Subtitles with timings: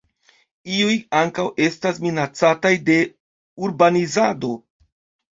[0.75, 2.95] Iuj ankaŭ estas minacataj de
[3.67, 4.51] urbanizado.